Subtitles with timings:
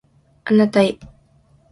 [0.45, 0.97] あなたへ